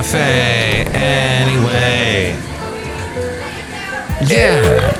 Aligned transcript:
Cafe 0.00 0.86
anyway. 0.94 2.34
Yeah. 4.26 4.96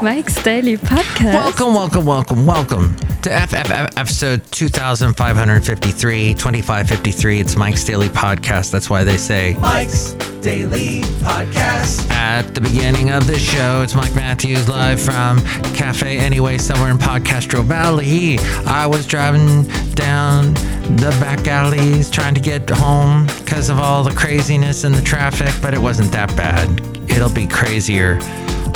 Mike's 0.00 0.40
Daily 0.44 0.76
Podcast. 0.76 1.34
Welcome, 1.34 1.74
welcome, 1.74 2.06
welcome, 2.06 2.46
welcome 2.46 2.94
to 3.22 3.30
FFF 3.30 3.98
episode 3.98 4.44
2553, 4.52 6.34
2553. 6.34 7.40
It's 7.40 7.56
Mike's 7.56 7.82
Daily 7.82 8.08
Podcast. 8.10 8.70
That's 8.70 8.88
why 8.88 9.02
they 9.02 9.16
say 9.16 9.56
Mike's 9.58 10.12
Daily 10.46 11.00
Podcast. 11.24 12.08
at 12.08 12.54
the 12.54 12.60
beginning 12.60 13.10
of 13.10 13.26
this 13.26 13.42
show, 13.42 13.82
it's 13.82 13.96
Mike 13.96 14.14
Matthews 14.14 14.68
live 14.68 15.00
from 15.00 15.40
Cafe 15.74 16.18
Anyway, 16.18 16.56
somewhere 16.56 16.92
in 16.92 16.98
Podcastro 16.98 17.64
Valley. 17.64 18.38
I 18.64 18.86
was 18.86 19.08
driving 19.08 19.64
down 19.96 20.54
the 20.98 21.16
back 21.20 21.48
alleys 21.48 22.08
trying 22.08 22.36
to 22.36 22.40
get 22.40 22.70
home 22.70 23.26
because 23.38 23.68
of 23.70 23.80
all 23.80 24.04
the 24.04 24.12
craziness 24.12 24.84
and 24.84 24.94
the 24.94 25.02
traffic, 25.02 25.52
but 25.60 25.74
it 25.74 25.80
wasn't 25.80 26.12
that 26.12 26.28
bad. 26.36 26.80
It'll 27.10 27.28
be 27.28 27.48
crazier 27.48 28.20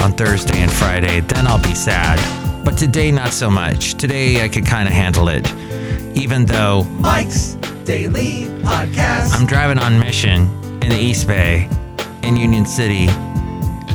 on 0.02 0.10
Thursday 0.14 0.59
and 0.59 0.73
Friday. 0.73 1.20
Then 1.20 1.46
I'll 1.46 1.62
be 1.62 1.76
sad. 1.76 2.18
But 2.64 2.78
today, 2.78 3.12
not 3.12 3.32
so 3.32 3.48
much. 3.48 3.95
Today, 3.95 4.42
I 4.42 4.48
could 4.48 4.66
kind 4.66 4.88
of 4.88 4.92
handle 4.92 5.28
it, 5.28 5.48
even 6.16 6.46
though 6.46 6.82
Mike's 6.98 7.54
Daily 7.84 8.46
Podcast. 8.64 9.38
I'm 9.38 9.46
driving 9.46 9.78
on 9.78 10.00
mission 10.00 10.50
in 10.82 10.88
the 10.88 10.98
East 10.98 11.26
Bay 11.26 11.68
in 12.22 12.36
Union 12.36 12.64
City, 12.66 13.06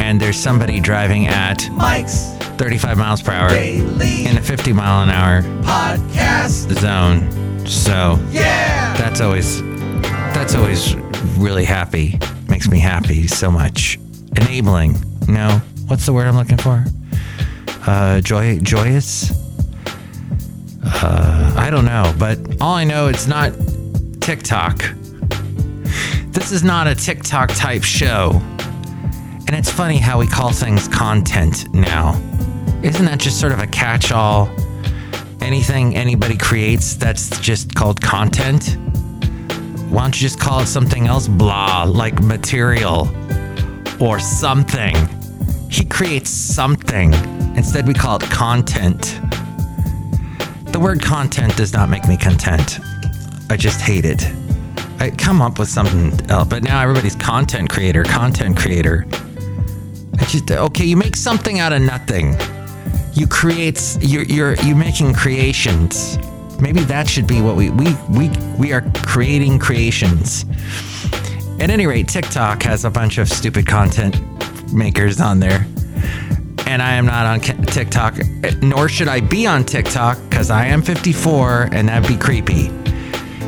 and 0.01 0.19
there's 0.19 0.37
somebody 0.37 0.79
driving 0.79 1.27
at 1.27 1.69
Mike's 1.71 2.31
35 2.57 2.97
miles 2.97 3.21
per 3.21 3.31
hour 3.31 3.49
Daily 3.49 4.25
in 4.25 4.37
a 4.37 4.41
50 4.41 4.73
mile 4.73 5.03
an 5.03 5.09
hour 5.09 5.41
Podcast. 5.63 6.71
zone. 6.79 7.65
So 7.67 8.19
Yeah. 8.31 8.95
that's 8.97 9.21
always 9.21 9.61
that's 10.33 10.53
always 10.55 10.95
really 11.37 11.65
happy. 11.65 12.19
Makes 12.49 12.67
me 12.69 12.79
happy 12.79 13.27
so 13.27 13.49
much. 13.49 13.97
Enabling. 14.37 14.97
No, 15.27 15.61
what's 15.87 16.05
the 16.05 16.13
word 16.13 16.27
I'm 16.27 16.35
looking 16.35 16.57
for? 16.57 16.83
Uh, 17.87 18.21
joy, 18.21 18.59
joyous. 18.59 19.31
Uh, 20.83 21.53
I 21.57 21.69
don't 21.69 21.85
know, 21.85 22.13
but 22.19 22.37
all 22.61 22.75
I 22.75 22.83
know 22.83 23.07
it's 23.07 23.27
not 23.27 23.53
TikTok. 24.21 24.83
This 26.35 26.51
is 26.51 26.65
not 26.65 26.85
a 26.85 26.93
TikTok 26.93 27.47
type 27.55 27.81
show. 27.81 28.41
And 29.47 29.51
it's 29.51 29.71
funny 29.71 29.97
how 29.97 30.19
we 30.19 30.27
call 30.27 30.51
things 30.51 30.85
content 30.89 31.73
now. 31.73 32.21
Isn't 32.83 33.05
that 33.05 33.19
just 33.19 33.39
sort 33.39 33.53
of 33.53 33.59
a 33.59 33.67
catch 33.67 34.11
all? 34.11 34.49
Anything 35.39 35.95
anybody 35.95 36.35
creates 36.35 36.95
that's 36.95 37.39
just 37.39 37.73
called 37.73 38.01
content? 38.01 38.77
Why 39.89 40.01
don't 40.01 40.13
you 40.13 40.27
just 40.27 40.37
call 40.37 40.59
it 40.59 40.67
something 40.67 41.07
else? 41.07 41.29
Blah, 41.29 41.85
like 41.85 42.21
material 42.21 43.07
or 44.01 44.19
something. 44.19 44.93
He 45.69 45.85
creates 45.85 46.29
something. 46.31 47.13
Instead, 47.55 47.87
we 47.87 47.93
call 47.93 48.17
it 48.17 48.23
content. 48.23 49.21
The 50.65 50.79
word 50.81 51.01
content 51.01 51.55
does 51.55 51.71
not 51.71 51.87
make 51.87 52.09
me 52.09 52.17
content. 52.17 52.81
I 53.49 53.55
just 53.55 53.79
hate 53.79 54.03
it. 54.03 54.29
I 54.99 55.11
come 55.11 55.41
up 55.41 55.59
with 55.59 55.69
something 55.69 56.29
else, 56.29 56.47
but 56.47 56.63
now 56.63 56.81
everybody's 56.81 57.15
content 57.15 57.69
creator, 57.69 58.03
content 58.03 58.57
creator. 58.57 59.05
I 60.19 60.25
just 60.25 60.49
okay, 60.49 60.85
you 60.85 60.97
make 60.97 61.15
something 61.15 61.59
out 61.59 61.73
of 61.73 61.81
nothing. 61.81 62.35
You 63.13 63.27
create 63.27 63.97
you're 64.01 64.23
you're 64.23 64.55
you 64.57 64.75
making 64.75 65.13
creations. 65.13 66.17
Maybe 66.61 66.81
that 66.81 67.09
should 67.09 67.27
be 67.27 67.41
what 67.41 67.55
we 67.55 67.69
we 67.69 67.95
we 68.09 68.29
we 68.57 68.73
are 68.73 68.81
creating 69.05 69.59
creations. 69.59 70.45
At 71.59 71.69
any 71.69 71.87
rate, 71.87 72.07
TikTok 72.07 72.63
has 72.63 72.85
a 72.85 72.89
bunch 72.89 73.17
of 73.17 73.29
stupid 73.29 73.67
content 73.67 74.21
makers 74.73 75.19
on 75.19 75.39
there. 75.39 75.65
And 76.67 76.81
I 76.81 76.95
am 76.95 77.05
not 77.05 77.25
on 77.25 77.39
TikTok, 77.39 78.15
nor 78.61 78.89
should 78.89 79.07
I 79.07 79.19
be 79.19 79.45
on 79.45 79.63
TikTok 79.63 80.17
because 80.29 80.49
I 80.49 80.65
am 80.65 80.81
54 80.81 81.69
and 81.71 81.87
that'd 81.89 82.07
be 82.09 82.17
creepy. 82.17 82.71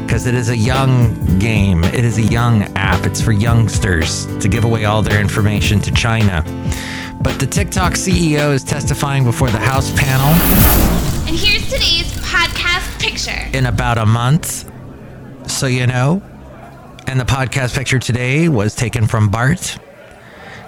Because 0.07 0.25
it 0.25 0.33
is 0.35 0.47
a 0.49 0.55
young 0.57 1.37
game, 1.37 1.83
it 1.83 2.05
is 2.05 2.17
a 2.17 2.21
young 2.23 2.63
app, 2.77 3.05
it's 3.05 3.21
for 3.21 3.33
youngsters 3.33 4.25
to 4.39 4.47
give 4.47 4.63
away 4.63 4.85
all 4.85 5.01
their 5.01 5.19
information 5.19 5.81
to 5.81 5.91
China. 5.91 6.43
But 7.21 7.39
the 7.39 7.45
TikTok 7.45 7.93
CEO 7.93 8.53
is 8.53 8.63
testifying 8.63 9.25
before 9.25 9.49
the 9.49 9.59
House 9.59 9.91
panel 9.99 10.29
And 11.27 11.35
here's 11.35 11.65
today's 11.65 12.11
podcast 12.23 12.99
picture. 13.01 13.49
in 13.57 13.65
about 13.65 13.97
a 13.97 14.05
month. 14.05 14.71
So 15.51 15.67
you 15.67 15.85
know. 15.87 16.21
And 17.05 17.19
the 17.19 17.25
podcast 17.25 17.75
picture 17.75 17.99
today 17.99 18.47
was 18.49 18.75
taken 18.75 19.07
from 19.07 19.29
BART. 19.29 19.77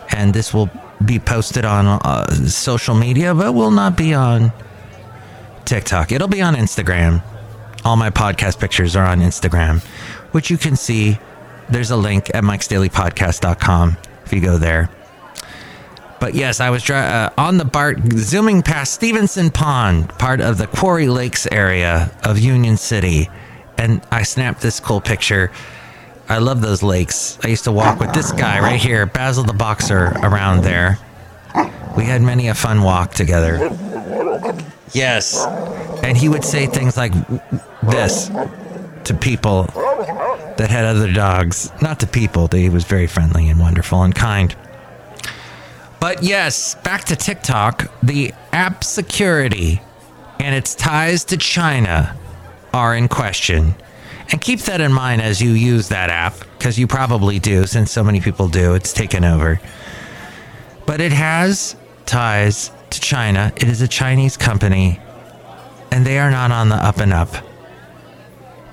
And 0.09 0.33
this 0.33 0.53
will 0.53 0.69
be 1.06 1.17
posted 1.17 1.63
on 1.63 1.85
uh, 1.88 2.27
social 2.47 2.94
media, 2.95 3.33
but 3.33 3.53
will 3.53 3.71
not 3.71 3.95
be 3.97 4.13
on 4.13 4.51
TikTok. 5.66 6.11
It'll 6.11 6.27
be 6.27 6.41
on 6.41 6.56
Instagram. 6.56 7.23
All 7.85 7.95
my 7.95 8.09
podcast 8.09 8.59
pictures 8.59 8.95
are 8.95 9.06
on 9.06 9.19
Instagram, 9.22 9.81
which 10.31 10.50
you 10.50 10.57
can 10.57 10.75
see. 10.75 11.17
There's 11.69 11.91
a 11.91 11.97
link 11.97 12.29
at 12.34 12.44
mikesdailypodcast.com 12.44 13.97
if 14.25 14.34
you 14.34 14.41
go 14.41 14.57
there. 14.57 14.90
But 16.19 16.35
yes, 16.35 16.59
I 16.59 16.69
was 16.69 16.89
uh, 16.89 17.29
on 17.38 17.57
the 17.57 17.66
BART 17.66 18.00
zooming 18.13 18.62
past 18.62 18.94
Stevenson 18.94 19.50
Pond, 19.51 20.09
part 20.09 20.41
of 20.41 20.57
the 20.57 20.68
Quarry 20.68 21.07
Lakes 21.07 21.47
area 21.51 22.12
of 22.23 22.38
Union 22.38 22.75
City, 22.75 23.29
and 23.78 24.01
I 24.12 24.23
snapped 24.23 24.62
this 24.62 24.81
cool 24.81 25.00
picture. 25.00 25.51
I 26.28 26.39
love 26.39 26.59
those 26.62 26.84
lakes. 26.84 27.39
I 27.44 27.47
used 27.47 27.63
to 27.63 27.72
walk 27.72 28.00
with 28.00 28.13
this 28.13 28.34
guy 28.34 28.59
right 28.59 28.79
here, 28.79 29.06
Basil 29.06 29.45
the 29.45 29.53
Boxer, 29.53 30.07
around 30.22 30.63
there. 30.63 31.00
We 31.95 32.03
had 32.03 32.22
many 32.22 32.50
a 32.50 32.53
fun 32.53 32.84
walk 32.84 33.13
together. 33.13 33.69
Yes. 34.94 35.45
And 36.03 36.17
he 36.17 36.29
would 36.29 36.44
say 36.44 36.66
things 36.67 36.97
like 36.97 37.13
this 37.83 38.29
to 39.05 39.13
people 39.13 39.63
that 40.57 40.67
had 40.69 40.85
other 40.85 41.11
dogs. 41.11 41.72
Not 41.81 42.00
to 42.01 42.07
people, 42.07 42.47
he 42.47 42.69
was 42.69 42.83
very 42.83 43.07
friendly 43.07 43.50
and 43.50 43.59
wonderful 43.59 44.03
and 44.03 44.13
kind. 44.13 44.55
But 46.00 46.23
yes, 46.23 46.75
back 46.75 47.05
to 47.05 47.16
TikTok. 47.16 47.91
The 48.01 48.33
app 48.53 48.83
security 48.83 49.81
and 50.39 50.55
its 50.55 50.75
ties 50.75 51.25
to 51.25 51.38
China 51.38 52.17
are 52.73 52.95
in 52.95 53.07
question. 53.07 53.75
And 54.31 54.39
keep 54.39 54.61
that 54.61 54.79
in 54.79 54.94
mind 54.94 55.21
as 55.21 55.41
you 55.41 55.51
use 55.51 55.89
that 55.89 56.09
app, 56.09 56.35
because 56.57 56.77
you 56.77 56.88
probably 56.88 57.39
do, 57.39 57.66
since 57.66 57.91
so 57.91 58.03
many 58.03 58.21
people 58.21 58.47
do. 58.47 58.75
It's 58.75 58.94
taken 58.94 59.23
over. 59.25 59.59
But 60.85 61.01
it 61.01 61.11
has 61.11 61.75
ties 62.06 62.71
to 62.91 63.01
China. 63.01 63.51
It 63.55 63.67
is 63.67 63.81
a 63.81 63.88
Chinese 63.88 64.38
company, 64.38 65.00
and 65.91 66.05
they 66.05 66.19
are 66.19 66.31
not 66.31 66.51
on 66.51 66.69
the 66.69 66.75
up 66.75 66.97
and 66.97 67.13
up 67.13 67.29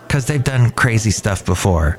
because 0.06 0.26
they've 0.26 0.42
done 0.42 0.70
crazy 0.70 1.10
stuff 1.10 1.44
before. 1.44 1.98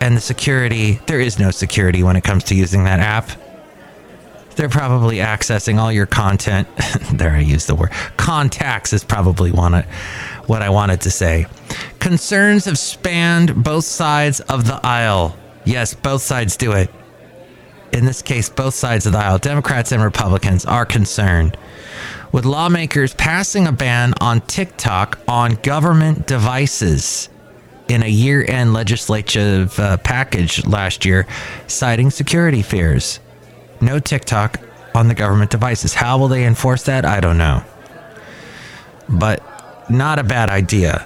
And 0.00 0.16
the 0.16 0.20
security, 0.20 1.00
there 1.06 1.20
is 1.20 1.38
no 1.38 1.50
security 1.50 2.02
when 2.02 2.16
it 2.16 2.24
comes 2.24 2.44
to 2.44 2.54
using 2.54 2.84
that 2.84 3.00
app. 3.00 3.30
They're 4.56 4.68
probably 4.68 5.18
accessing 5.18 5.78
all 5.78 5.92
your 5.92 6.06
content. 6.06 6.68
there, 7.12 7.30
I 7.30 7.40
used 7.40 7.68
the 7.68 7.74
word. 7.74 7.90
Contacts 8.16 8.92
is 8.92 9.04
probably 9.04 9.50
what 9.52 10.62
I 10.62 10.70
wanted 10.70 11.00
to 11.02 11.10
say. 11.10 11.46
Concerns 12.00 12.64
have 12.64 12.78
spanned 12.78 13.62
both 13.62 13.84
sides 13.84 14.40
of 14.40 14.66
the 14.66 14.84
aisle. 14.84 15.36
Yes, 15.64 15.94
both 15.94 16.22
sides 16.22 16.56
do 16.56 16.72
it. 16.72 16.90
In 17.98 18.04
this 18.04 18.22
case, 18.22 18.48
both 18.48 18.74
sides 18.74 19.06
of 19.06 19.12
the 19.12 19.18
aisle, 19.18 19.38
Democrats 19.38 19.90
and 19.90 20.00
Republicans, 20.00 20.64
are 20.64 20.86
concerned 20.86 21.56
with 22.30 22.44
lawmakers 22.44 23.12
passing 23.12 23.66
a 23.66 23.72
ban 23.72 24.14
on 24.20 24.40
TikTok 24.42 25.18
on 25.26 25.54
government 25.64 26.24
devices 26.28 27.28
in 27.88 28.04
a 28.04 28.08
year 28.08 28.44
end 28.46 28.72
legislative 28.72 29.76
uh, 29.80 29.96
package 29.96 30.64
last 30.64 31.04
year, 31.04 31.26
citing 31.66 32.08
security 32.10 32.62
fears. 32.62 33.18
No 33.80 33.98
TikTok 33.98 34.60
on 34.94 35.08
the 35.08 35.14
government 35.14 35.50
devices. 35.50 35.94
How 35.94 36.18
will 36.18 36.28
they 36.28 36.44
enforce 36.46 36.84
that? 36.84 37.04
I 37.04 37.18
don't 37.18 37.36
know. 37.36 37.64
But 39.08 39.42
not 39.90 40.20
a 40.20 40.22
bad 40.22 40.50
idea. 40.50 41.04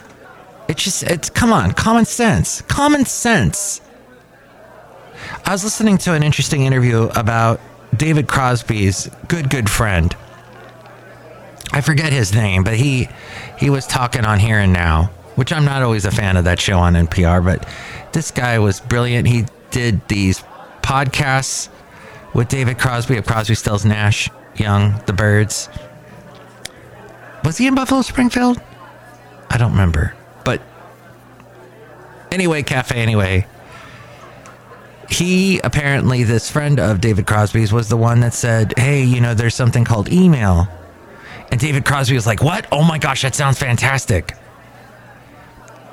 It's 0.69 0.84
just, 0.84 1.05
it's, 1.05 1.31
come 1.31 1.55
on, 1.55 1.72
common 1.72 2.05
sense. 2.05 2.61
Common 2.61 3.06
sense. 3.06 3.81
I 5.44 5.52
was 5.52 5.64
listening 5.64 5.98
to 5.98 6.14
an 6.14 6.22
interesting 6.22 6.62
interview 6.62 7.04
about 7.14 7.60
David 7.96 8.28
Crosby's 8.28 9.10
good, 9.28 9.50
good 9.50 9.69
friend. 9.69 10.14
I 11.72 11.80
forget 11.80 12.12
his 12.12 12.34
name, 12.34 12.64
but 12.64 12.74
he 12.74 13.08
he 13.58 13.70
was 13.70 13.86
talking 13.86 14.24
on 14.24 14.38
Here 14.38 14.58
and 14.58 14.72
Now, 14.72 15.10
which 15.36 15.52
I'm 15.52 15.64
not 15.64 15.82
always 15.82 16.04
a 16.04 16.10
fan 16.10 16.36
of 16.36 16.44
that 16.44 16.60
show 16.60 16.78
on 16.78 16.94
NPR, 16.94 17.44
but 17.44 17.66
this 18.12 18.30
guy 18.30 18.58
was 18.58 18.80
brilliant. 18.80 19.28
He 19.28 19.46
did 19.70 20.06
these 20.08 20.42
podcasts 20.82 21.69
with 22.34 22.48
David 22.48 22.78
Crosby 22.78 23.16
of 23.16 23.26
Crosby, 23.26 23.54
Stills, 23.54 23.84
Nash, 23.84 24.28
Young, 24.56 25.00
The 25.06 25.12
Byrds. 25.12 25.69
Was 27.44 27.58
he 27.58 27.66
in 27.66 27.74
Buffalo 27.74 28.02
Springfield? 28.02 28.60
I 29.50 29.58
don't 29.58 29.72
remember, 29.72 30.14
but 30.44 30.62
Anyway, 32.32 32.62
Cafe 32.62 32.96
Anyway. 32.96 33.46
He 35.12 35.59
apparently, 35.59 36.25
this 36.25 36.50
friend 36.50 36.81
of 36.81 37.03
David 37.03 37.26
Crosby's, 37.26 37.70
was 37.70 37.91
the 37.91 37.99
one 37.99 38.20
that 38.20 38.32
said, 38.32 38.73
Hey, 38.79 39.05
you 39.05 39.20
know, 39.20 39.35
there's 39.35 39.55
something 39.55 39.85
called 39.85 40.11
email. 40.11 40.67
And 41.50 41.61
David 41.61 41.85
Crosby 41.85 42.14
was 42.14 42.26
like, 42.26 42.43
What? 42.43 42.67
Oh 42.73 42.82
my 42.82 42.97
gosh, 42.97 43.20
that 43.20 43.35
sounds 43.35 43.59
fantastic. 43.59 44.35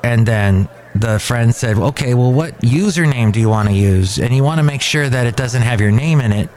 And 0.06 0.26
then 0.26 0.70
the 0.96 1.20
friend 1.20 1.54
said, 1.54 1.78
Okay, 1.78 2.14
well, 2.14 2.32
what 2.32 2.58
username 2.62 3.34
do 3.34 3.42
you 3.42 3.50
want 3.50 3.68
to 3.68 3.76
use? 3.76 4.20
And 4.20 4.34
you 4.34 4.42
want 4.42 4.60
to 4.60 4.64
make 4.64 4.82
sure 4.82 5.10
that 5.10 5.28
it 5.28 5.36
doesn't 5.36 5.64
have 5.64 5.82
your 5.82 5.92
name 5.92 6.22
in 6.22 6.32
it, 6.32 6.50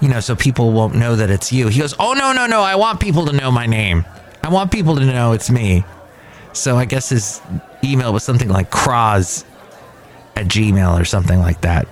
you 0.00 0.08
know, 0.08 0.20
so 0.20 0.34
people 0.34 0.72
won't 0.72 0.94
know 0.94 1.14
that 1.14 1.30
it's 1.30 1.52
you. 1.52 1.68
He 1.68 1.78
goes, 1.78 1.94
Oh, 1.98 2.14
no, 2.14 2.32
no, 2.32 2.46
no. 2.46 2.62
I 2.62 2.76
want 2.76 3.00
people 3.00 3.26
to 3.26 3.32
know 3.32 3.50
my 3.50 3.66
name. 3.66 4.06
I 4.42 4.48
want 4.48 4.72
people 4.72 4.96
to 4.96 5.04
know 5.04 5.32
it's 5.32 5.50
me. 5.50 5.84
So 6.54 6.78
I 6.78 6.86
guess 6.86 7.10
his 7.10 7.42
email 7.84 8.14
was 8.14 8.24
something 8.24 8.48
like 8.48 8.70
Croz 8.70 9.44
at 10.36 10.46
Gmail 10.46 11.00
or 11.00 11.04
something 11.04 11.40
like 11.40 11.60
that. 11.62 11.88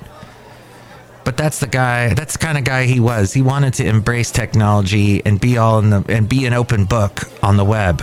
But 1.24 1.36
that's 1.36 1.60
the 1.60 1.66
guy. 1.66 2.14
That's 2.14 2.32
the 2.32 2.38
kind 2.38 2.58
of 2.58 2.64
guy 2.64 2.84
he 2.84 2.98
was. 2.98 3.32
He 3.32 3.42
wanted 3.42 3.74
to 3.74 3.86
embrace 3.86 4.30
technology 4.30 5.24
and 5.24 5.40
be 5.40 5.58
all 5.58 5.78
in 5.78 5.90
the 5.90 6.04
and 6.08 6.28
be 6.28 6.46
an 6.46 6.52
open 6.52 6.86
book 6.86 7.22
on 7.42 7.56
the 7.56 7.64
web, 7.64 8.00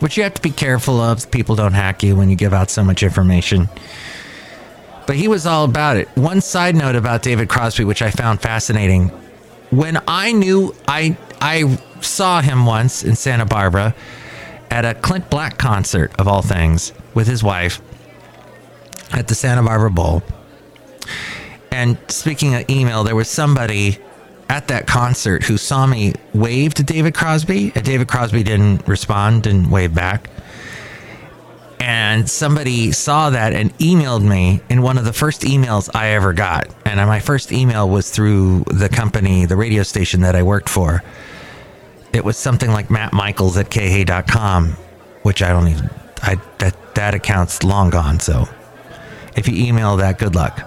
which 0.00 0.16
you 0.16 0.24
have 0.24 0.34
to 0.34 0.42
be 0.42 0.50
careful 0.50 1.00
of. 1.00 1.30
People 1.30 1.54
don't 1.54 1.74
hack 1.74 2.02
you 2.02 2.16
when 2.16 2.28
you 2.28 2.36
give 2.36 2.52
out 2.52 2.70
so 2.70 2.82
much 2.82 3.02
information. 3.02 3.68
But 5.06 5.16
he 5.16 5.26
was 5.26 5.46
all 5.46 5.64
about 5.64 5.96
it. 5.96 6.08
One 6.16 6.42
side 6.42 6.74
note 6.74 6.96
about 6.96 7.22
David 7.22 7.48
Crosby, 7.48 7.84
which 7.84 8.02
I 8.02 8.10
found 8.10 8.42
fascinating, 8.42 9.08
when 9.70 9.98
I 10.06 10.32
knew 10.32 10.74
I 10.86 11.16
I 11.40 11.78
saw 12.00 12.42
him 12.42 12.66
once 12.66 13.04
in 13.04 13.16
Santa 13.16 13.46
Barbara 13.46 13.94
at 14.70 14.84
a 14.84 14.94
Clint 14.94 15.30
Black 15.30 15.56
concert 15.56 16.12
of 16.18 16.28
all 16.28 16.42
things 16.42 16.92
with 17.14 17.26
his 17.26 17.42
wife 17.42 17.80
at 19.12 19.28
the 19.28 19.34
Santa 19.34 19.62
Barbara 19.62 19.90
Bowl. 19.90 20.22
And 21.70 21.98
speaking 22.08 22.54
of 22.54 22.68
email, 22.68 23.04
there 23.04 23.14
was 23.14 23.28
somebody 23.28 23.98
at 24.48 24.68
that 24.68 24.86
concert 24.86 25.44
who 25.44 25.58
saw 25.58 25.86
me 25.86 26.14
wave 26.32 26.74
to 26.74 26.82
David 26.82 27.14
Crosby, 27.14 27.72
and 27.74 27.84
David 27.84 28.08
Crosby 28.08 28.42
didn't 28.42 28.86
respond, 28.88 29.42
didn't 29.42 29.70
wave 29.70 29.94
back. 29.94 30.30
And 31.80 32.28
somebody 32.28 32.92
saw 32.92 33.30
that 33.30 33.52
and 33.52 33.76
emailed 33.78 34.22
me 34.22 34.60
in 34.68 34.82
one 34.82 34.98
of 34.98 35.04
the 35.04 35.12
first 35.12 35.42
emails 35.42 35.88
I 35.94 36.08
ever 36.08 36.32
got. 36.32 36.68
And 36.84 36.98
my 37.06 37.20
first 37.20 37.52
email 37.52 37.88
was 37.88 38.10
through 38.10 38.64
the 38.66 38.88
company, 38.88 39.46
the 39.46 39.56
radio 39.56 39.82
station 39.84 40.22
that 40.22 40.34
I 40.34 40.42
worked 40.42 40.68
for. 40.68 41.02
It 42.12 42.24
was 42.24 42.36
something 42.36 42.70
like 42.70 42.90
Matt 42.90 43.12
Michaels 43.12 43.56
at 43.56 43.70
khay.com, 43.70 44.70
which 45.22 45.42
I 45.42 45.48
don't 45.48 45.68
even, 45.68 45.90
I, 46.22 46.36
that, 46.58 46.94
that 46.94 47.14
account's 47.14 47.62
long 47.62 47.90
gone. 47.90 48.18
So 48.18 48.48
if 49.36 49.48
you 49.48 49.66
email 49.66 49.96
that, 49.96 50.18
good 50.18 50.34
luck. 50.34 50.60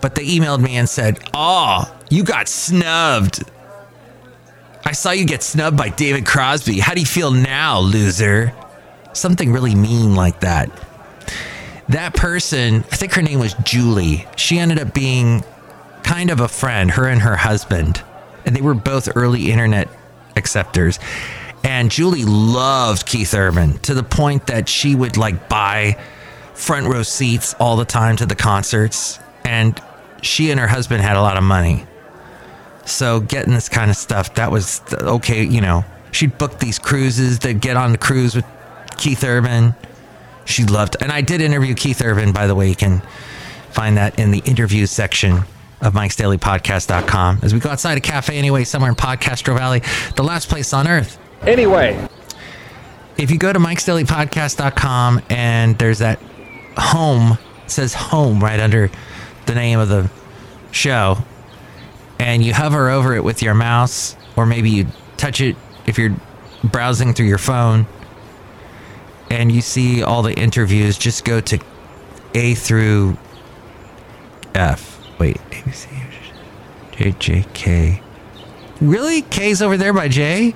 But 0.00 0.14
they 0.14 0.26
emailed 0.26 0.60
me 0.60 0.76
and 0.76 0.88
said, 0.88 1.18
Oh, 1.32 1.84
you 2.10 2.24
got 2.24 2.48
snubbed. 2.48 3.44
I 4.84 4.92
saw 4.92 5.12
you 5.12 5.24
get 5.24 5.42
snubbed 5.42 5.76
by 5.76 5.90
David 5.90 6.26
Crosby. 6.26 6.80
How 6.80 6.94
do 6.94 7.00
you 7.00 7.06
feel 7.06 7.30
now, 7.30 7.78
loser? 7.78 8.52
Something 9.12 9.52
really 9.52 9.74
mean 9.74 10.14
like 10.14 10.40
that. 10.40 10.70
That 11.88 12.14
person, 12.14 12.84
I 12.90 12.96
think 12.96 13.12
her 13.12 13.22
name 13.22 13.38
was 13.38 13.54
Julie. 13.62 14.26
She 14.36 14.58
ended 14.58 14.80
up 14.80 14.92
being 14.92 15.44
kind 16.02 16.30
of 16.30 16.40
a 16.40 16.48
friend, 16.48 16.90
her 16.90 17.06
and 17.06 17.22
her 17.22 17.36
husband. 17.36 18.02
And 18.44 18.56
they 18.56 18.60
were 18.60 18.74
both 18.74 19.08
early 19.14 19.52
internet 19.52 19.88
acceptors. 20.36 20.98
And 21.62 21.90
Julie 21.90 22.24
loved 22.24 23.06
Keith 23.06 23.34
Urban 23.34 23.78
to 23.80 23.94
the 23.94 24.02
point 24.02 24.48
that 24.48 24.68
she 24.68 24.94
would 24.94 25.16
like 25.16 25.48
buy 25.48 25.96
front 26.54 26.86
row 26.86 27.02
seats 27.02 27.54
all 27.58 27.76
the 27.76 27.84
time 27.84 28.16
to 28.16 28.26
the 28.26 28.36
concerts. 28.36 29.18
And 29.44 29.80
she 30.22 30.50
and 30.50 30.60
her 30.60 30.68
husband 30.68 31.02
had 31.02 31.16
a 31.16 31.22
lot 31.22 31.36
of 31.36 31.42
money. 31.42 31.86
So 32.84 33.20
getting 33.20 33.52
this 33.54 33.68
kind 33.68 33.90
of 33.90 33.96
stuff, 33.96 34.34
that 34.34 34.50
was 34.50 34.80
okay, 34.92 35.44
you 35.44 35.60
know. 35.60 35.84
She'd 36.10 36.36
book 36.36 36.58
these 36.58 36.78
cruises, 36.78 37.38
they'd 37.38 37.60
get 37.60 37.76
on 37.76 37.92
the 37.92 37.98
cruise 37.98 38.34
with 38.34 38.44
Keith 38.98 39.24
Urban. 39.24 39.74
She 40.44 40.64
loved, 40.64 40.96
and 41.00 41.12
I 41.12 41.20
did 41.20 41.40
interview 41.40 41.74
Keith 41.74 42.02
Urban, 42.02 42.32
by 42.32 42.46
the 42.46 42.54
way. 42.54 42.68
You 42.68 42.76
can 42.76 43.00
find 43.70 43.96
that 43.96 44.18
in 44.18 44.30
the 44.32 44.42
interviews 44.44 44.90
section 44.90 45.42
of 45.80 45.94
Mike's 45.94 46.16
Daily 46.16 46.38
Podcast.com. 46.38 47.40
As 47.42 47.54
we 47.54 47.60
go 47.60 47.70
outside 47.70 47.96
a 47.96 48.00
cafe 48.00 48.36
anyway, 48.36 48.64
somewhere 48.64 48.90
in 48.90 48.96
Podcastro 48.96 49.56
Valley, 49.56 49.82
the 50.16 50.24
last 50.24 50.48
place 50.48 50.72
on 50.72 50.86
earth. 50.86 51.18
Anyway, 51.42 52.08
if 53.16 53.30
you 53.30 53.38
go 53.38 53.52
to 53.52 53.58
Mike's 53.58 53.84
Daily 53.84 54.04
Podcast.com 54.04 55.22
and 55.30 55.78
there's 55.78 56.00
that 56.00 56.20
home, 56.76 57.38
says 57.66 57.94
home 57.94 58.40
right 58.40 58.60
under 58.60 58.90
the 59.46 59.54
name 59.54 59.78
of 59.78 59.88
the 59.88 60.10
show, 60.70 61.18
and 62.18 62.44
you 62.44 62.54
hover 62.54 62.88
over 62.90 63.14
it 63.14 63.24
with 63.24 63.42
your 63.42 63.54
mouse, 63.54 64.16
or 64.36 64.46
maybe 64.46 64.70
you 64.70 64.86
touch 65.16 65.40
it 65.40 65.56
if 65.86 65.98
you're 65.98 66.14
browsing 66.64 67.12
through 67.14 67.26
your 67.26 67.38
phone, 67.38 67.86
and 69.30 69.50
you 69.50 69.60
see 69.60 70.02
all 70.02 70.22
the 70.22 70.34
interviews, 70.34 70.96
just 70.98 71.24
go 71.24 71.40
to 71.40 71.58
A 72.34 72.54
through 72.54 73.16
F. 74.54 75.00
Wait, 75.18 75.38
A, 75.50 75.62
B, 75.64 75.70
C, 75.72 75.88
J, 76.92 77.12
J, 77.18 77.46
K. 77.54 78.02
Really? 78.80 79.22
K's 79.22 79.62
over 79.62 79.76
there 79.76 79.92
by 79.92 80.08
J? 80.08 80.54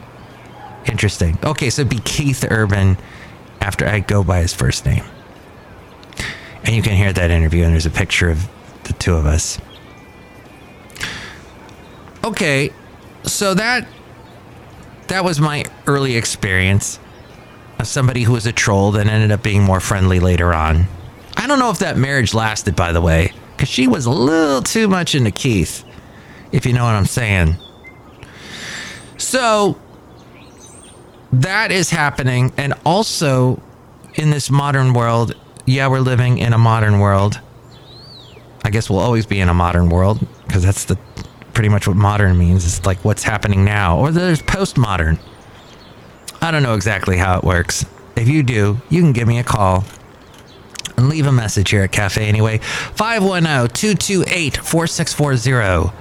Interesting. 0.86 1.38
Okay, 1.42 1.70
so 1.70 1.82
it'd 1.82 1.90
be 1.90 2.00
Keith 2.00 2.44
Urban 2.48 2.96
after 3.60 3.86
I 3.86 4.00
go 4.00 4.22
by 4.22 4.40
his 4.40 4.54
first 4.54 4.84
name. 4.84 5.04
And 6.66 6.74
you 6.74 6.82
can 6.82 6.96
hear 6.96 7.12
that 7.12 7.30
interview, 7.30 7.62
and 7.62 7.72
there's 7.72 7.86
a 7.86 7.90
picture 7.90 8.28
of 8.28 8.48
the 8.82 8.92
two 8.94 9.14
of 9.14 9.24
us. 9.24 9.58
Okay, 12.24 12.70
so 13.22 13.54
that 13.54 13.86
that 15.06 15.22
was 15.22 15.40
my 15.40 15.64
early 15.86 16.16
experience 16.16 16.98
of 17.78 17.86
somebody 17.86 18.24
who 18.24 18.32
was 18.32 18.46
a 18.46 18.52
troll 18.52 18.90
that 18.92 19.06
ended 19.06 19.30
up 19.30 19.44
being 19.44 19.62
more 19.62 19.78
friendly 19.78 20.18
later 20.18 20.52
on. 20.52 20.86
I 21.36 21.46
don't 21.46 21.60
know 21.60 21.70
if 21.70 21.78
that 21.78 21.96
marriage 21.96 22.34
lasted, 22.34 22.74
by 22.74 22.90
the 22.90 23.00
way, 23.00 23.32
because 23.56 23.68
she 23.68 23.86
was 23.86 24.06
a 24.06 24.10
little 24.10 24.62
too 24.62 24.88
much 24.88 25.14
into 25.14 25.30
Keith, 25.30 25.84
if 26.50 26.66
you 26.66 26.72
know 26.72 26.84
what 26.84 26.94
I'm 26.96 27.06
saying. 27.06 27.54
So 29.18 29.78
that 31.32 31.70
is 31.70 31.90
happening, 31.90 32.52
and 32.56 32.74
also 32.84 33.62
in 34.14 34.30
this 34.30 34.50
modern 34.50 34.94
world, 34.94 35.36
yeah, 35.66 35.88
we're 35.88 36.00
living 36.00 36.38
in 36.38 36.52
a 36.52 36.58
modern 36.58 37.00
world. 37.00 37.40
I 38.64 38.70
guess 38.70 38.88
we'll 38.88 39.00
always 39.00 39.26
be 39.26 39.40
in 39.40 39.48
a 39.48 39.54
modern 39.54 39.90
world 39.90 40.26
because 40.46 40.62
that's 40.62 40.86
the 40.86 40.96
pretty 41.52 41.68
much 41.68 41.86
what 41.86 41.96
modern 41.96 42.38
means. 42.38 42.64
It's 42.64 42.86
like 42.86 43.04
what's 43.04 43.22
happening 43.22 43.64
now, 43.64 43.98
or 43.98 44.10
there's 44.10 44.42
postmodern. 44.42 45.18
I 46.40 46.50
don't 46.50 46.62
know 46.62 46.74
exactly 46.74 47.16
how 47.16 47.38
it 47.38 47.44
works. 47.44 47.84
If 48.16 48.28
you 48.28 48.42
do, 48.42 48.80
you 48.88 49.02
can 49.02 49.12
give 49.12 49.28
me 49.28 49.38
a 49.38 49.44
call 49.44 49.84
and 50.96 51.08
leave 51.08 51.26
a 51.26 51.32
message 51.32 51.70
here 51.70 51.82
at 51.82 51.92
Cafe 51.92 52.26
Anyway. 52.26 52.58
510 52.58 53.68
228 53.68 54.56
4640. 54.56 55.92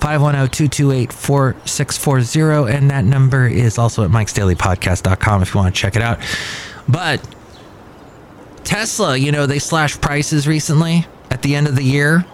510 0.00 0.50
228 0.50 1.12
4640. 1.12 2.72
And 2.72 2.90
that 2.90 3.04
number 3.04 3.46
is 3.46 3.78
also 3.78 4.04
at 4.04 4.10
mikesdailypodcast.com 4.10 5.42
if 5.42 5.54
you 5.54 5.60
want 5.60 5.74
to 5.74 5.80
check 5.80 5.96
it 5.96 6.02
out. 6.02 6.18
But 6.88 7.26
Tesla, 8.64 9.16
you 9.16 9.30
know, 9.30 9.46
they 9.46 9.58
slashed 9.58 10.00
prices 10.00 10.48
recently 10.48 11.06
at 11.30 11.42
the 11.42 11.54
end 11.54 11.68
of 11.68 11.76
the 11.76 11.84
year. 11.84 12.24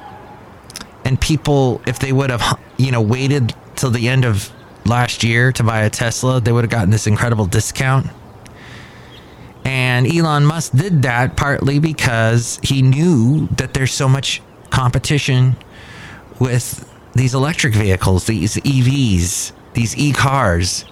And 1.04 1.20
people, 1.20 1.80
if 1.86 1.98
they 1.98 2.12
would 2.12 2.30
have, 2.30 2.58
you 2.76 2.92
know, 2.92 3.00
waited 3.00 3.54
till 3.76 3.90
the 3.90 4.08
end 4.08 4.24
of 4.24 4.50
last 4.84 5.24
year 5.24 5.52
to 5.52 5.62
buy 5.62 5.82
a 5.82 5.90
Tesla, 5.90 6.40
they 6.40 6.52
would 6.52 6.64
have 6.64 6.70
gotten 6.70 6.90
this 6.90 7.06
incredible 7.06 7.46
discount. 7.46 8.06
And 9.64 10.06
Elon 10.06 10.46
Musk 10.46 10.72
did 10.72 11.02
that 11.02 11.36
partly 11.36 11.78
because 11.78 12.58
he 12.62 12.82
knew 12.82 13.48
that 13.56 13.74
there's 13.74 13.92
so 13.92 14.08
much 14.08 14.42
competition 14.70 15.56
with 16.38 16.88
these 17.14 17.34
electric 17.34 17.74
vehicles, 17.74 18.26
these 18.26 18.56
EVs, 18.56 19.52
these 19.74 19.96
e 19.96 20.12
cars. 20.12 20.84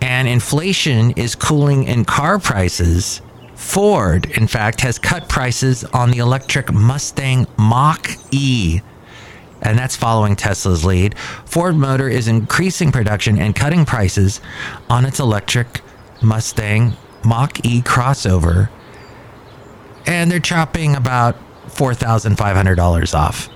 And 0.00 0.28
inflation 0.28 1.12
is 1.12 1.34
cooling 1.34 1.84
in 1.84 2.04
car 2.04 2.38
prices. 2.38 3.20
Ford, 3.64 4.26
in 4.36 4.46
fact, 4.46 4.82
has 4.82 4.98
cut 4.98 5.28
prices 5.28 5.82
on 5.84 6.10
the 6.10 6.18
electric 6.18 6.72
Mustang 6.72 7.46
Mach 7.58 8.08
E 8.30 8.80
and 9.64 9.78
that's 9.78 9.96
following 9.96 10.36
Tesla's 10.36 10.84
lead. 10.84 11.18
Ford 11.46 11.74
Motor 11.74 12.08
is 12.08 12.28
increasing 12.28 12.92
production 12.92 13.38
and 13.38 13.56
cutting 13.56 13.84
prices 13.86 14.40
on 14.90 15.06
its 15.06 15.18
electric 15.18 15.80
Mustang 16.22 16.92
Mach 17.24 17.64
E 17.64 17.80
crossover, 17.80 18.68
and 20.06 20.30
they're 20.30 20.38
chopping 20.38 20.94
about 20.94 21.36
$4,500 21.68 23.14
off. 23.14 23.48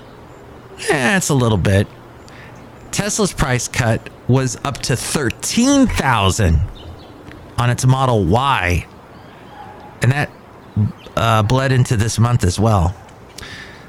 Eh, 0.81 0.93
that's 0.93 1.29
a 1.29 1.35
little 1.35 1.59
bit. 1.59 1.87
Tesla's 2.91 3.35
price 3.35 3.69
cut 3.69 4.09
was 4.27 4.57
up 4.65 4.79
to 4.79 4.97
13,000 4.97 6.61
on 7.59 7.71
its 7.71 7.85
Model 7.85 8.25
Y. 8.25 8.87
And 10.03 10.13
that 10.13 10.31
uh, 11.17 11.43
bled 11.43 11.73
into 11.73 11.97
this 11.97 12.19
month 12.19 12.45
as 12.45 12.59
well. 12.59 12.95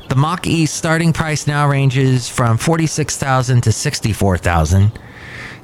The 0.10 0.16
Mach 0.16 0.48
E 0.48 0.66
starting 0.66 1.14
price 1.14 1.46
now 1.46 1.70
ranges 1.70 2.28
from 2.28 2.58
46,000 2.58 3.62
to 3.62 3.72
64,000. 3.72 4.92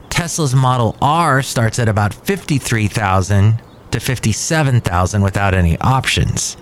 Tesla's 0.10 0.54
Model 0.54 0.96
R 1.02 1.42
starts 1.42 1.80
at 1.80 1.90
about 1.90 2.14
53,000 2.14 3.62
to 3.92 4.00
57,000 4.00 5.22
without 5.22 5.54
any 5.54 5.80
options. 5.80 6.58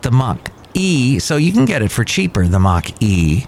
The 0.00 0.10
Mach 0.10 0.50
E, 0.74 1.20
so 1.20 1.36
you 1.36 1.52
can 1.52 1.64
get 1.64 1.80
it 1.80 1.92
for 1.92 2.04
cheaper, 2.04 2.46
the 2.48 2.58
Mach 2.58 3.00
E. 3.00 3.46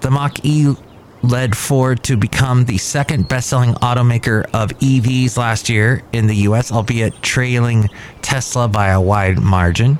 The 0.00 0.10
Mach 0.10 0.44
E 0.44 0.74
led 1.22 1.56
Ford 1.56 2.02
to 2.04 2.16
become 2.16 2.64
the 2.64 2.78
second 2.78 3.28
best-selling 3.28 3.74
automaker 3.74 4.44
of 4.54 4.70
EVs 4.78 5.36
last 5.36 5.68
year 5.68 6.02
in 6.12 6.26
the 6.26 6.36
US, 6.36 6.72
albeit 6.72 7.22
trailing 7.22 7.90
Tesla 8.22 8.66
by 8.68 8.88
a 8.88 9.00
wide 9.00 9.38
margin. 9.38 9.98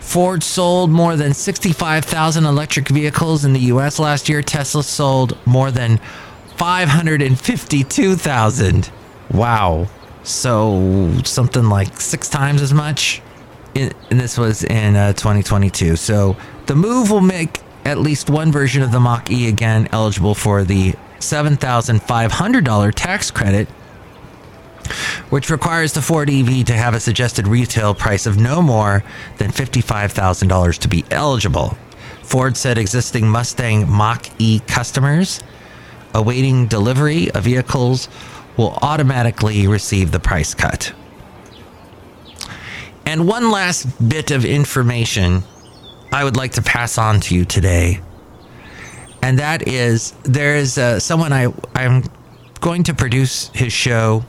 Ford 0.00 0.42
sold 0.42 0.90
more 0.90 1.16
than 1.16 1.32
65,000 1.34 2.44
electric 2.44 2.88
vehicles 2.88 3.44
in 3.44 3.52
the 3.52 3.60
US 3.60 3.98
last 3.98 4.28
year. 4.28 4.42
Tesla 4.42 4.82
sold 4.82 5.38
more 5.46 5.70
than 5.70 6.00
552,000. 6.56 8.90
Wow. 9.30 9.86
So 10.22 11.12
something 11.24 11.68
like 11.68 12.00
six 12.00 12.28
times 12.28 12.62
as 12.62 12.74
much. 12.74 13.22
And 13.74 13.92
this 14.10 14.38
was 14.38 14.64
in 14.64 14.96
uh, 14.96 15.12
2022. 15.12 15.96
So 15.96 16.38
the 16.66 16.74
move 16.74 17.10
will 17.10 17.20
make 17.20 17.60
at 17.88 17.98
least 17.98 18.28
one 18.28 18.52
version 18.52 18.82
of 18.82 18.92
the 18.92 19.00
Mach 19.00 19.30
E 19.30 19.48
again 19.48 19.88
eligible 19.92 20.34
for 20.34 20.62
the 20.62 20.92
$7,500 21.20 22.92
tax 22.94 23.30
credit 23.30 23.66
which 25.30 25.48
requires 25.50 25.94
the 25.94 26.02
Ford 26.02 26.28
EV 26.28 26.66
to 26.66 26.74
have 26.74 26.92
a 26.94 27.00
suggested 27.00 27.48
retail 27.48 27.94
price 27.94 28.26
of 28.26 28.36
no 28.36 28.60
more 28.60 29.02
than 29.38 29.50
$55,000 29.50 30.78
to 30.78 30.88
be 30.88 31.04
eligible. 31.10 31.76
Ford 32.22 32.56
said 32.56 32.76
existing 32.76 33.26
Mustang 33.26 33.88
Mach 33.88 34.26
E 34.38 34.60
customers 34.66 35.40
awaiting 36.14 36.66
delivery 36.66 37.30
of 37.30 37.44
vehicles 37.44 38.08
will 38.58 38.78
automatically 38.82 39.66
receive 39.66 40.10
the 40.10 40.20
price 40.20 40.52
cut. 40.52 40.92
And 43.06 43.26
one 43.26 43.50
last 43.50 43.86
bit 44.08 44.30
of 44.30 44.44
information 44.44 45.42
I 46.12 46.24
would 46.24 46.36
like 46.36 46.52
to 46.52 46.62
pass 46.62 46.98
on 46.98 47.20
to 47.20 47.34
you 47.34 47.44
today. 47.44 48.00
And 49.22 49.38
that 49.38 49.66
is 49.68 50.12
there 50.22 50.56
is 50.56 50.78
uh, 50.78 51.00
someone 51.00 51.32
I 51.32 51.52
I'm 51.74 52.04
going 52.60 52.84
to 52.84 52.94
produce 52.94 53.48
his 53.48 53.72
show 53.72 54.24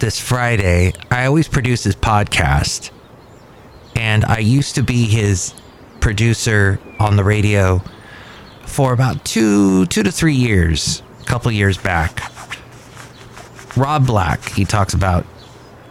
this 0.00 0.18
Friday. 0.18 0.92
I 1.10 1.26
always 1.26 1.46
produce 1.46 1.84
his 1.84 1.94
podcast, 1.94 2.90
and 3.94 4.24
I 4.24 4.38
used 4.38 4.74
to 4.76 4.82
be 4.82 5.04
his 5.04 5.54
producer 6.00 6.80
on 6.98 7.16
the 7.16 7.24
radio 7.24 7.82
for 8.64 8.92
about 8.92 9.24
two 9.24 9.86
two 9.86 10.02
to 10.02 10.10
three 10.10 10.34
years, 10.34 11.02
a 11.20 11.24
couple 11.24 11.52
years 11.52 11.76
back. 11.76 12.20
Rob 13.76 14.06
Black, 14.06 14.48
he 14.48 14.64
talks 14.64 14.94
about 14.94 15.24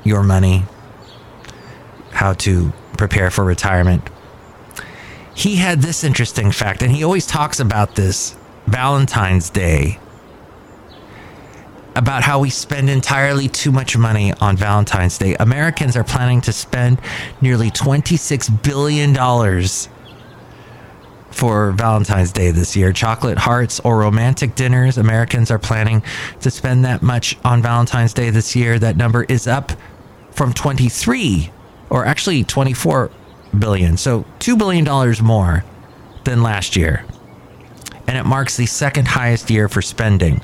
your 0.04 0.24
money, 0.24 0.66
how 2.12 2.34
to 2.34 2.74
prepare 2.98 3.30
for 3.30 3.46
retirement. 3.46 4.10
He 5.40 5.56
had 5.56 5.80
this 5.80 6.04
interesting 6.04 6.52
fact, 6.52 6.82
and 6.82 6.92
he 6.92 7.02
always 7.06 7.26
talks 7.26 7.62
about 7.62 7.96
this 7.96 8.36
Valentine's 8.68 9.50
Day 9.50 9.98
about 11.96 12.24
how 12.24 12.40
we 12.42 12.50
spend 12.50 12.90
entirely 12.90 13.48
too 13.48 13.72
much 13.72 13.96
money 13.96 14.34
on 14.42 14.58
Valentine's 14.58 15.18
Day. 15.18 15.38
Americans 15.40 15.96
are 15.96 16.04
planning 16.04 16.42
to 16.42 16.52
spend 16.52 17.00
nearly 17.40 17.72
$26 17.72 18.62
billion 18.64 19.16
for 21.32 21.72
Valentine's 21.72 22.34
Day 22.34 22.52
this 22.52 22.76
year. 22.76 22.92
Chocolate 22.92 23.38
hearts 23.38 23.80
or 23.80 23.98
romantic 23.98 24.56
dinners. 24.56 24.98
Americans 24.98 25.52
are 25.52 25.60
planning 25.60 26.04
to 26.42 26.52
spend 26.52 26.84
that 26.84 27.02
much 27.02 27.38
on 27.46 27.62
Valentine's 27.62 28.14
Day 28.14 28.30
this 28.30 28.58
year. 28.58 28.78
That 28.78 28.98
number 28.98 29.24
is 29.24 29.48
up 29.48 29.72
from 30.32 30.52
23 30.52 31.50
or 31.90 32.06
actually 32.06 32.44
24 32.44 33.10
billion. 33.58 33.98
So 33.98 34.26
$2 34.40 34.58
billion 34.58 35.26
more 35.26 35.64
than 36.24 36.44
last 36.44 36.76
year. 36.76 37.06
And 38.08 38.18
it 38.18 38.26
marks 38.26 38.58
the 38.58 38.66
second 38.66 39.08
highest 39.08 39.50
year 39.50 39.70
for 39.70 39.82
spending. 39.82 40.42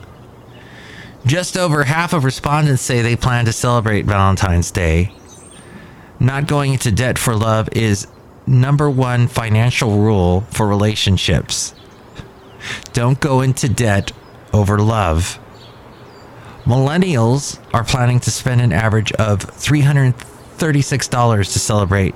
Just 1.26 1.58
over 1.58 1.84
half 1.84 2.14
of 2.14 2.24
respondents 2.24 2.84
say 2.84 3.02
they 3.02 3.16
plan 3.16 3.46
to 3.46 3.54
celebrate 3.54 4.06
Valentine's 4.06 4.70
Day. 4.70 5.12
Not 6.20 6.48
going 6.48 6.74
into 6.74 6.92
debt 6.92 7.18
for 7.18 7.36
love 7.36 7.70
is 7.72 8.08
number 8.48 8.90
one 8.90 9.28
financial 9.28 9.98
rule 9.98 10.42
for 10.52 10.68
relationships. 10.68 11.74
Don't 12.94 13.20
go 13.20 13.42
into 13.42 13.68
debt 13.68 14.12
over 14.54 14.78
love. 14.78 15.40
Millennials 16.64 17.60
are 17.74 17.84
planning 17.84 18.20
to 18.22 18.32
spend 18.32 18.62
an 18.62 18.72
average 18.72 19.12
of 19.14 19.40
$336 19.40 21.54
to 21.54 21.60
celebrate 21.60 22.16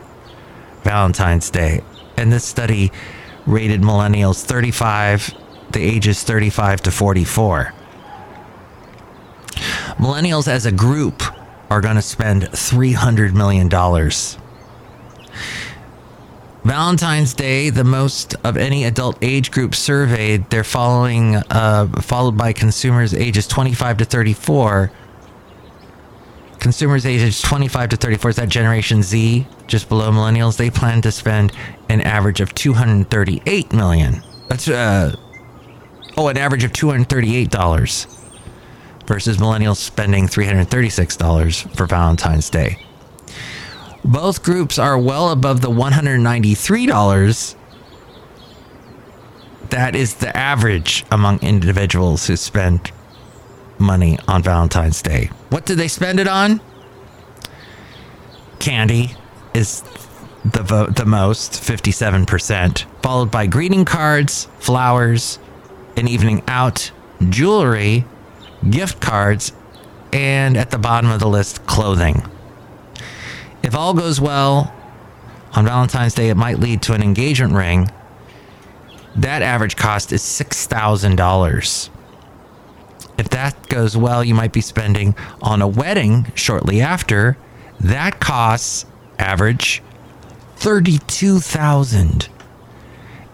Valentine's 0.83 1.49
Day. 1.49 1.81
And 2.17 2.31
this 2.31 2.43
study 2.43 2.91
rated 3.45 3.81
millennials 3.81 4.43
35, 4.43 5.33
the 5.71 5.81
ages 5.81 6.23
35 6.23 6.81
to 6.83 6.91
44. 6.91 7.73
Millennials 9.97 10.47
as 10.47 10.65
a 10.65 10.71
group 10.71 11.23
are 11.69 11.81
going 11.81 11.95
to 11.95 12.01
spend 12.01 12.43
$300 12.43 13.33
million. 13.33 13.69
Valentine's 16.63 17.33
Day, 17.33 17.69
the 17.69 17.83
most 17.83 18.35
of 18.43 18.57
any 18.57 18.83
adult 18.83 19.17
age 19.21 19.51
group 19.51 19.73
surveyed, 19.73 20.49
they're 20.49 20.63
following, 20.63 21.35
uh, 21.35 21.87
followed 22.01 22.37
by 22.37 22.53
consumers 22.53 23.13
ages 23.13 23.47
25 23.47 23.97
to 23.97 24.05
34. 24.05 24.91
Consumers 26.59 27.05
ages 27.05 27.41
25 27.41 27.89
to 27.89 27.97
34 27.97 28.29
is 28.31 28.35
that 28.35 28.49
Generation 28.49 29.01
Z, 29.01 29.47
just 29.67 29.89
below 29.89 30.11
millennials. 30.11 30.57
They 30.57 30.69
plan 30.69 31.01
to 31.03 31.11
spend 31.11 31.53
an 31.87 32.01
average 32.01 32.41
of 32.41 32.53
238 32.53 33.73
million. 33.73 34.21
That's 34.47 34.67
uh, 34.67 35.15
oh, 36.17 36.27
an 36.27 36.37
average 36.37 36.63
of 36.63 36.73
238 36.73 37.49
dollars 37.49 38.07
versus 39.07 39.37
millennials 39.37 39.77
spending 39.77 40.27
$336 40.27 41.75
for 41.75 41.87
Valentine's 41.87 42.49
Day. 42.49 42.85
Both 44.05 44.43
groups 44.43 44.77
are 44.77 44.99
well 44.99 45.31
above 45.31 45.61
the 45.61 45.69
$193 45.69 47.55
that 49.69 49.95
is 49.95 50.15
the 50.15 50.35
average 50.35 51.05
among 51.11 51.39
individuals 51.41 52.27
who 52.27 52.35
spend 52.35 52.91
money 53.79 54.17
on 54.27 54.43
Valentine's 54.43 55.01
Day. 55.01 55.29
What 55.49 55.65
do 55.65 55.75
they 55.75 55.87
spend 55.87 56.19
it 56.19 56.27
on? 56.27 56.61
Candy 58.59 59.15
is 59.53 59.81
the 60.45 60.63
vo- 60.63 60.87
the 60.87 61.05
most, 61.05 61.53
57%, 61.53 62.85
followed 63.01 63.31
by 63.31 63.47
greeting 63.47 63.85
cards, 63.85 64.47
flowers, 64.59 65.39
an 65.97 66.07
evening 66.07 66.43
out, 66.47 66.91
jewelry, 67.29 68.05
gift 68.69 68.99
cards, 69.01 69.53
and 70.11 70.57
at 70.57 70.71
the 70.71 70.77
bottom 70.77 71.09
of 71.09 71.19
the 71.19 71.27
list, 71.27 71.65
clothing. 71.65 72.23
If 73.63 73.75
all 73.75 73.93
goes 73.93 74.19
well 74.21 74.73
on 75.53 75.65
Valentine's 75.65 76.13
Day, 76.13 76.29
it 76.29 76.37
might 76.37 76.59
lead 76.59 76.81
to 76.83 76.93
an 76.93 77.03
engagement 77.03 77.53
ring. 77.53 77.91
That 79.15 79.41
average 79.41 79.75
cost 79.75 80.13
is 80.13 80.21
$6,000. 80.21 81.89
If 83.19 83.29
that 83.31 83.67
goes 83.67 83.97
well, 83.97 84.23
you 84.23 84.33
might 84.33 84.53
be 84.53 84.61
spending 84.61 85.13
on 85.41 85.61
a 85.61 85.67
wedding 85.67 86.31
shortly 86.35 86.79
after. 86.79 87.37
That 87.81 88.21
costs 88.21 88.85
average 89.19 89.83
32,000. 90.55 92.29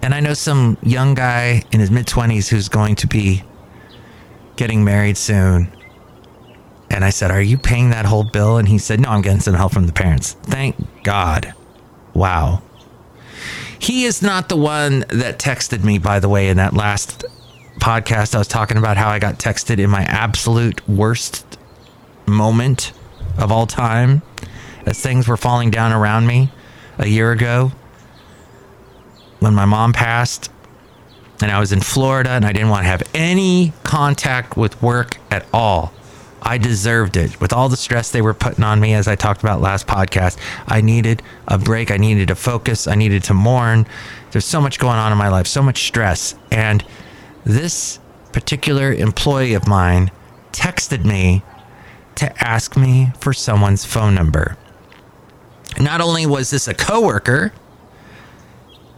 And 0.02 0.16
I 0.16 0.22
know 0.22 0.34
some 0.34 0.78
young 0.82 1.14
guy 1.14 1.62
in 1.72 1.80
his 1.80 1.92
mid 1.92 2.08
20s 2.08 2.48
who's 2.48 2.68
going 2.68 2.96
to 2.96 3.08
be 3.08 3.44
getting 4.56 4.84
married 4.84 5.18
soon. 5.18 5.72
And 6.90 7.06
I 7.06 7.12
said, 7.12 7.30
Are 7.30 7.42
you 7.42 7.60
paying 7.60 7.92
that 7.92 8.08
whole 8.08 8.24
bill? 8.24 8.58
And 8.58 8.68
he 8.68 8.80
said, 8.80 9.00
No, 9.00 9.10
I'm 9.10 9.22
getting 9.22 9.40
some 9.40 9.54
help 9.54 9.72
from 9.72 9.86
the 9.86 9.94
parents. 9.94 10.34
Thank 10.44 11.04
God. 11.04 11.54
Wow. 12.16 12.64
He 13.78 14.06
is 14.06 14.24
not 14.24 14.50
the 14.50 14.58
one 14.58 15.02
that 15.10 15.38
texted 15.38 15.84
me, 15.84 16.00
by 16.00 16.20
the 16.20 16.30
way, 16.30 16.50
in 16.50 16.58
that 16.58 16.74
last 16.74 17.24
podcast. 17.80 18.36
I 18.36 18.40
was 18.40 18.48
talking 18.48 18.78
about 18.78 18.98
how 18.98 19.10
I 19.10 19.20
got 19.20 19.38
texted 19.38 19.80
in 19.80 19.90
my 19.90 20.04
absolute 20.04 20.88
worst 20.88 21.58
moment 22.26 22.94
of 23.38 23.52
all 23.52 23.68
time 23.68 24.22
as 24.86 25.00
things 25.00 25.28
were 25.28 25.38
falling 25.38 25.72
down 25.72 25.92
around 25.92 26.28
me 26.28 26.50
a 26.98 27.08
year 27.08 27.32
ago 27.32 27.72
when 29.40 29.54
my 29.54 29.66
mom 29.66 29.94
passed 29.94 30.50
and 31.42 31.52
I 31.52 31.60
was 31.60 31.72
in 31.72 31.82
Florida 31.82 32.32
and 32.32 32.46
I 32.46 32.54
didn't 32.54 32.70
want 32.70 32.84
to 32.84 32.88
have 32.88 33.04
any 33.14 33.74
contact 33.84 34.56
with 34.56 34.82
work 34.82 35.18
at 35.32 35.46
all. 35.54 35.94
I 36.42 36.60
deserved 36.60 37.18
it. 37.18 37.42
With 37.42 37.52
all 37.52 37.70
the 37.70 37.78
stress 37.78 38.12
they 38.12 38.22
were 38.22 38.34
putting 38.36 38.64
on 38.64 38.80
me, 38.80 38.94
as 38.94 39.08
I 39.08 39.16
talked 39.16 39.42
about 39.42 39.62
last 39.62 39.88
podcast, 39.88 40.38
I 40.68 40.82
needed 40.82 41.24
a 41.48 41.58
break. 41.58 41.90
I 41.90 41.98
needed 41.98 42.28
to 42.28 42.36
focus. 42.36 42.88
I 42.88 42.94
needed 42.94 43.24
to 43.26 43.34
mourn. 43.34 43.88
There's 44.32 44.46
so 44.46 44.62
much 44.62 44.78
going 44.78 44.98
on 44.98 45.12
in 45.12 45.18
my 45.18 45.30
life, 45.30 45.48
so 45.48 45.64
much 45.64 45.88
stress. 45.88 46.36
And 46.52 46.86
this 47.46 48.00
particular 48.32 48.92
employee 48.92 49.54
of 49.54 49.68
mine 49.68 50.12
texted 50.52 51.06
me 51.06 51.44
to 52.16 52.44
ask 52.46 52.76
me 52.76 53.12
for 53.20 53.34
someone's 53.34 53.86
phone 53.86 54.16
number. 54.16 54.58
Not 55.80 56.02
only 56.02 56.26
was 56.26 56.50
this 56.50 56.68
a 56.68 56.74
coworker 56.74 57.54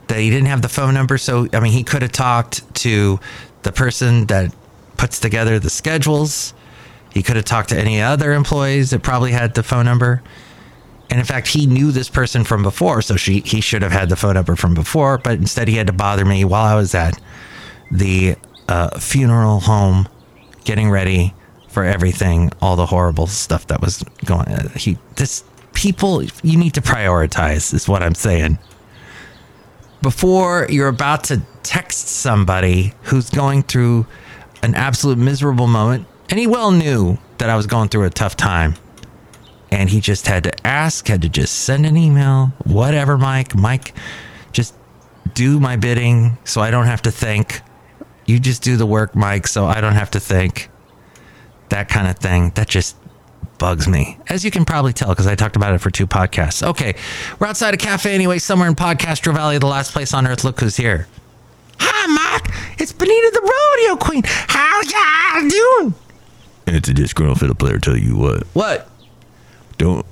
that 0.08 0.20
he 0.20 0.30
didn't 0.30 0.48
have 0.48 0.62
the 0.62 0.70
phone 0.70 0.94
number, 0.94 1.18
so 1.18 1.48
I 1.54 1.60
mean 1.60 1.74
he 1.74 1.84
could 1.84 2.02
have 2.02 2.12
talked 2.12 2.74
to 2.76 3.20
the 3.64 3.72
person 3.72 4.26
that 4.28 4.54
puts 4.96 5.20
together 5.20 5.60
the 5.60 5.70
schedules. 5.70 6.54
He 7.12 7.24
could 7.24 7.36
have 7.36 7.46
talked 7.46 7.70
to 7.70 7.78
any 7.78 8.02
other 8.02 8.34
employees 8.34 8.92
that 8.92 9.02
probably 9.02 9.32
had 9.32 9.56
the 9.56 9.64
phone 9.64 9.86
number. 9.86 10.22
And 11.10 11.20
in 11.20 11.26
fact, 11.26 11.48
he 11.48 11.66
knew 11.66 11.92
this 11.92 12.10
person 12.10 12.44
from 12.44 12.64
before, 12.64 13.02
so 13.02 13.16
she 13.16 13.40
he 13.40 13.62
should 13.62 13.82
have 13.82 13.92
had 13.92 14.10
the 14.10 14.16
phone 14.16 14.36
number 14.36 14.56
from 14.56 14.74
before, 14.74 15.18
but 15.18 15.34
instead 15.34 15.68
he 15.68 15.76
had 15.76 15.88
to 15.88 15.94
bother 15.94 16.26
me 16.26 16.46
while 16.46 16.66
I 16.66 16.76
was 16.76 16.94
at 16.94 17.20
the 17.92 18.36
uh, 18.68 18.98
funeral 19.00 19.60
home 19.62 20.08
getting 20.64 20.90
ready 20.90 21.34
for 21.70 21.84
everything, 21.84 22.52
all 22.62 22.76
the 22.76 22.86
horrible 22.86 23.28
stuff 23.28 23.68
that 23.68 23.82
was 23.82 24.04
going. 24.26 24.48
Uh, 24.48 24.70
he 24.70 24.98
this 25.16 25.44
people 25.74 26.24
you 26.44 26.58
need 26.58 26.74
to 26.74 26.82
prioritize 26.82 27.74
is 27.74 27.88
what 27.88 28.02
I'm 28.02 28.16
saying. 28.16 28.58
Before 30.02 30.68
you're 30.70 30.88
about 30.88 31.24
to 31.26 31.42
text 31.64 32.08
somebody 32.08 32.94
who's 33.04 33.30
going 33.30 33.64
through 33.64 34.06
an 34.64 34.76
absolute 34.76 35.18
miserable 35.18 35.68
moment, 35.68 36.08
and 36.30 36.40
he 36.40 36.48
well 36.48 36.72
knew 36.72 37.18
that 37.38 37.50
I 37.50 37.56
was 37.56 37.68
going 37.68 37.90
through 37.90 38.06
a 38.06 38.10
tough 38.10 38.36
time. 38.36 38.76
And 39.70 39.90
he 39.90 40.00
just 40.00 40.28
had 40.28 40.46
to 40.46 40.68
ask, 40.68 41.08
had 41.08 41.22
to 41.24 41.30
just 41.30 41.54
send 41.54 41.86
an 41.86 41.98
email, 41.98 42.54
whatever, 42.64 43.18
Mike. 43.18 43.54
Mike, 43.54 43.94
just 44.54 44.74
do 45.34 45.60
my 45.60 45.76
bidding 45.76 46.38
so 46.46 46.62
I 46.62 46.72
don't 46.72 46.86
have 46.86 47.02
to 47.04 47.12
think. 47.12 47.62
You 48.28 48.40
just 48.40 48.62
do 48.62 48.78
the 48.78 48.86
work, 48.86 49.16
Mike, 49.16 49.48
so 49.48 49.66
I 49.66 49.82
don't 49.82 49.96
have 49.96 50.12
to 50.12 50.20
think. 50.20 50.70
That 51.70 51.90
kind 51.90 52.08
of 52.08 52.18
thing. 52.18 52.52
That 52.52 52.68
just 52.70 52.96
bugs 53.58 53.88
me, 53.88 54.18
as 54.28 54.46
you 54.46 54.52
can 54.52 54.64
probably 54.66 54.94
tell 54.94 55.10
because 55.10 55.26
I 55.26 55.34
talked 55.36 55.56
about 55.56 55.74
it 55.74 55.80
for 55.80 55.90
two 55.90 56.06
podcasts. 56.06 56.62
Okay, 56.66 56.94
we're 57.40 57.48
outside 57.48 57.74
a 57.74 57.78
cafe 57.78 58.14
anyway, 58.14 58.38
somewhere 58.38 58.68
in 58.70 58.76
Podcastro 58.76 59.34
Valley, 59.34 59.58
the 59.58 59.66
last 59.66 59.92
place 59.94 60.14
on 60.14 60.28
earth. 60.28 60.44
Look 60.44 60.60
who's 60.60 60.78
here. 60.78 61.08
Hi, 61.80 62.08
Mike. 62.08 62.80
It's 62.80 62.92
Benita 62.94 63.32
the 63.34 63.42
Rodeo 63.42 63.98
Queen. 64.06 64.22
How 64.26 64.82
y'all 64.82 65.50
doing? 65.50 65.96
And 66.68 66.76
it's 66.76 66.88
a 66.90 66.94
disgruntled 66.94 67.40
fiddle 67.40 67.56
player. 67.56 67.80
Tell 67.80 67.98
you 67.98 68.16
what, 68.18 68.44
What? 68.54 68.90
don't 69.78 70.06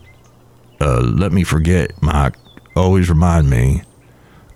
uh, 0.81 1.01
let 1.01 1.31
me 1.31 1.43
forget, 1.43 1.91
Mike. 2.01 2.35
Always 2.75 3.09
remind 3.09 3.49
me 3.49 3.83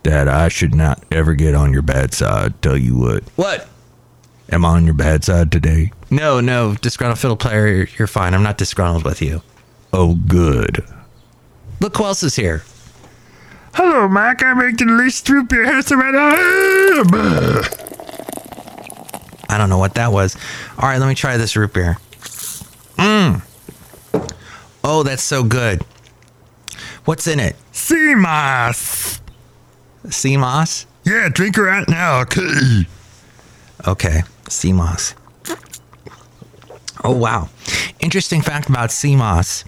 that 0.04 0.28
I 0.28 0.48
should 0.48 0.74
not 0.76 1.04
ever 1.12 1.34
get 1.36 1.56
on 1.56 1.74
your 1.74 1.82
bad 1.82 2.14
side. 2.14 2.62
Tell 2.62 2.78
you 2.78 2.96
what, 2.98 3.24
What? 3.36 3.68
am 4.52 4.66
I 4.66 4.70
on 4.70 4.86
your 4.86 4.94
bad 4.96 5.24
side 5.24 5.52
today? 5.52 5.92
No, 6.10 6.40
no, 6.40 6.76
disgruntled 6.76 7.20
fiddle 7.20 7.38
player. 7.38 7.68
You're, 7.68 7.88
you're 8.00 8.08
fine. 8.08 8.34
I'm 8.34 8.44
not 8.44 8.58
disgruntled 8.58 9.04
with 9.04 9.22
you. 9.22 9.42
Oh, 9.94 10.16
good. 10.28 10.84
Look 11.80 11.98
who 11.98 12.06
else 12.06 12.24
is 12.24 12.36
here. 12.36 12.64
Hello, 13.76 14.08
Mike. 14.08 14.42
I'm 14.44 14.58
making 14.58 14.88
the 14.88 14.94
least 14.94 15.26
troop 15.28 15.52
your 15.52 15.66
house 15.66 15.92
right 15.92 16.14
now. 16.14 16.34
I 19.52 19.58
don't 19.58 19.70
know 19.70 19.78
what 19.78 19.96
that 19.96 20.12
was. 20.12 20.36
All 20.78 20.88
right, 20.90 21.00
let 21.00 21.08
me 21.08 21.16
try 21.16 21.38
this 21.38 21.56
root 21.56 21.74
beer. 21.74 21.98
Mmm. 22.98 23.42
Oh, 24.84 25.04
that's 25.04 25.24
so 25.24 25.44
good. 25.44 25.84
What's 27.06 27.28
in 27.28 27.40
it? 27.40 27.56
Sea 27.72 28.16
moss. 28.16 29.22
Sea 30.10 30.38
moss? 30.38 30.86
Yeah, 31.04 31.30
drink 31.30 31.56
her 31.56 31.70
out 31.70 31.90
now. 31.90 32.22
Okay. 32.32 32.86
Okay, 33.88 34.24
sea 34.50 34.74
moss. 34.74 35.16
Oh 37.04 37.16
wow! 37.16 37.48
Interesting 38.02 38.42
fact 38.42 38.68
about 38.68 38.92
sea 38.92 39.16
moss. 39.16 39.64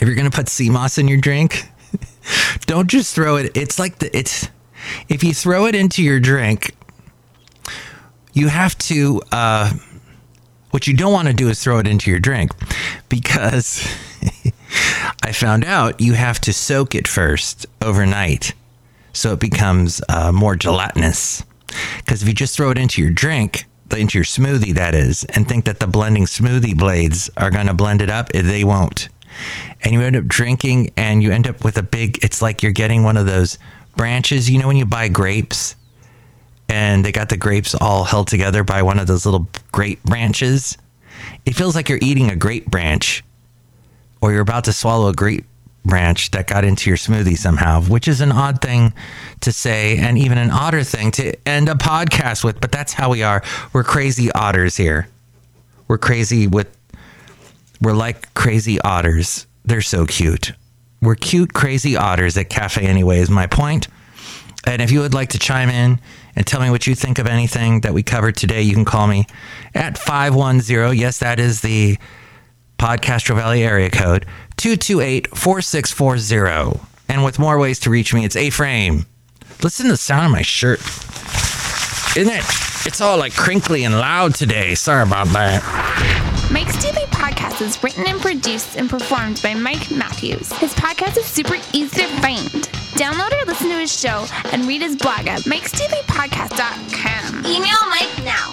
If 0.00 0.08
you're 0.08 0.16
gonna 0.16 0.30
put 0.32 0.48
sea 0.48 0.68
moss 0.68 0.98
in 0.98 1.06
your 1.06 1.18
drink, 1.18 1.68
don't 2.66 2.88
just 2.88 3.14
throw 3.14 3.36
it. 3.36 3.56
It's 3.56 3.78
like 3.78 4.00
the 4.00 4.14
it's. 4.16 4.48
If 5.08 5.22
you 5.22 5.32
throw 5.32 5.66
it 5.66 5.76
into 5.76 6.02
your 6.02 6.18
drink, 6.18 6.74
you 8.32 8.48
have 8.48 8.76
to. 8.78 9.22
Uh, 9.30 9.72
what 10.70 10.88
you 10.88 10.96
don't 10.96 11.12
want 11.12 11.28
to 11.28 11.34
do 11.34 11.48
is 11.48 11.62
throw 11.62 11.78
it 11.78 11.86
into 11.86 12.10
your 12.10 12.18
drink, 12.18 12.50
because 13.08 13.86
I 15.22 15.30
found 15.30 15.64
out 15.64 16.00
you 16.00 16.14
have 16.14 16.40
to 16.40 16.52
soak 16.52 16.96
it 16.96 17.06
first 17.06 17.64
overnight, 17.80 18.54
so 19.14 19.32
it 19.32 19.40
becomes 19.40 20.02
uh, 20.08 20.30
more 20.32 20.56
gelatinous. 20.56 21.42
Because 21.98 22.22
if 22.22 22.28
you 22.28 22.34
just 22.34 22.54
throw 22.54 22.70
it 22.70 22.78
into 22.78 23.00
your 23.00 23.10
drink, 23.10 23.64
into 23.96 24.18
your 24.18 24.24
smoothie, 24.24 24.74
that 24.74 24.94
is, 24.94 25.24
and 25.24 25.48
think 25.48 25.64
that 25.64 25.80
the 25.80 25.86
blending 25.86 26.24
smoothie 26.24 26.76
blades 26.76 27.30
are 27.36 27.50
going 27.50 27.68
to 27.68 27.74
blend 27.74 28.02
it 28.02 28.10
up, 28.10 28.28
they 28.30 28.64
won't. 28.64 29.08
And 29.82 29.92
you 29.92 30.00
end 30.00 30.16
up 30.16 30.26
drinking 30.26 30.90
and 30.96 31.22
you 31.22 31.32
end 31.32 31.46
up 31.46 31.64
with 31.64 31.78
a 31.78 31.82
big, 31.82 32.22
it's 32.22 32.42
like 32.42 32.62
you're 32.62 32.72
getting 32.72 33.02
one 33.02 33.16
of 33.16 33.26
those 33.26 33.58
branches. 33.96 34.50
You 34.50 34.58
know, 34.58 34.66
when 34.66 34.76
you 34.76 34.86
buy 34.86 35.08
grapes 35.08 35.76
and 36.68 37.04
they 37.04 37.12
got 37.12 37.28
the 37.28 37.36
grapes 37.36 37.74
all 37.74 38.04
held 38.04 38.28
together 38.28 38.64
by 38.64 38.82
one 38.82 38.98
of 38.98 39.06
those 39.06 39.24
little 39.24 39.46
grape 39.72 40.02
branches? 40.04 40.76
It 41.46 41.54
feels 41.54 41.74
like 41.74 41.88
you're 41.88 41.98
eating 42.02 42.30
a 42.30 42.36
grape 42.36 42.66
branch 42.66 43.24
or 44.20 44.32
you're 44.32 44.40
about 44.40 44.64
to 44.64 44.72
swallow 44.72 45.08
a 45.08 45.12
grape 45.12 45.44
branch 45.84 46.30
that 46.30 46.46
got 46.46 46.64
into 46.64 46.88
your 46.88 46.96
smoothie 46.96 47.36
somehow, 47.36 47.82
which 47.82 48.08
is 48.08 48.20
an 48.20 48.32
odd 48.32 48.60
thing 48.60 48.92
to 49.40 49.52
say 49.52 49.98
and 49.98 50.16
even 50.16 50.38
an 50.38 50.50
odder 50.50 50.82
thing 50.82 51.10
to 51.12 51.34
end 51.46 51.68
a 51.68 51.74
podcast 51.74 52.42
with, 52.42 52.60
but 52.60 52.72
that's 52.72 52.92
how 52.92 53.10
we 53.10 53.22
are. 53.22 53.42
We're 53.72 53.84
crazy 53.84 54.32
otters 54.32 54.76
here. 54.76 55.08
We're 55.86 55.98
crazy 55.98 56.46
with, 56.46 56.74
we're 57.80 57.92
like 57.92 58.32
crazy 58.34 58.80
otters. 58.80 59.46
They're 59.64 59.82
so 59.82 60.06
cute. 60.06 60.52
We're 61.02 61.16
cute, 61.16 61.52
crazy 61.52 61.96
otters 61.96 62.36
at 62.38 62.48
Cafe 62.48 62.84
Anyway, 62.86 63.18
is 63.18 63.28
my 63.28 63.46
point. 63.46 63.88
And 64.66 64.80
if 64.80 64.90
you 64.90 65.00
would 65.00 65.12
like 65.12 65.30
to 65.30 65.38
chime 65.38 65.68
in 65.68 66.00
and 66.34 66.46
tell 66.46 66.62
me 66.62 66.70
what 66.70 66.86
you 66.86 66.94
think 66.94 67.18
of 67.18 67.26
anything 67.26 67.82
that 67.82 67.92
we 67.92 68.02
covered 68.02 68.36
today, 68.36 68.62
you 68.62 68.72
can 68.72 68.86
call 68.86 69.06
me 69.06 69.26
at 69.74 69.98
510. 69.98 70.96
Yes, 70.96 71.18
that 71.18 71.38
is 71.38 71.60
the 71.60 71.98
Podcastro 72.78 73.36
Valley 73.36 73.62
area 73.62 73.90
code 73.90 74.24
228 74.56 75.36
4640. 75.36 76.80
And 77.08 77.24
with 77.24 77.38
more 77.38 77.58
ways 77.58 77.78
to 77.80 77.90
reach 77.90 78.14
me, 78.14 78.24
it's 78.24 78.36
A 78.36 78.48
Frame. 78.50 79.04
Listen 79.62 79.86
to 79.86 79.92
the 79.92 79.96
sound 79.98 80.26
of 80.26 80.32
my 80.32 80.42
shirt. 80.42 80.80
Isn't 82.16 82.32
it? 82.32 82.44
It's 82.86 83.00
all 83.00 83.16
like 83.18 83.34
crinkly 83.34 83.84
and 83.84 83.98
loud 83.98 84.34
today. 84.34 84.74
Sorry 84.74 85.02
about 85.02 85.28
that. 85.28 85.62
Mike's 86.52 86.76
Daily 86.82 87.06
Podcast 87.06 87.62
is 87.62 87.82
written 87.82 88.04
and 88.06 88.20
produced 88.20 88.76
and 88.76 88.90
performed 88.90 89.40
by 89.42 89.54
Mike 89.54 89.90
Matthews. 89.90 90.52
His 90.54 90.74
podcast 90.74 91.16
is 91.16 91.24
super 91.24 91.54
easy 91.72 92.02
to 92.02 92.08
find. 92.20 92.48
Download 92.94 93.32
or 93.32 93.44
listen 93.46 93.68
to 93.70 93.78
his 93.78 93.98
show 93.98 94.26
and 94.52 94.66
read 94.66 94.82
his 94.82 94.94
blog 94.96 95.26
at 95.26 95.40
mikesdailypodcast.com. 95.42 97.46
Email 97.46 97.88
Mike 97.88 98.22
now 98.24 98.52